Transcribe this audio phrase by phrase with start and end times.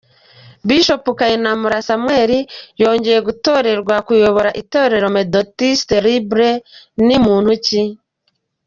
[0.67, 2.31] Bishop Kayinamura Samuel
[2.83, 6.49] wongeye gutorerwa kuyobora itorero Methodiste Libre
[7.05, 7.81] ni muntu ki?.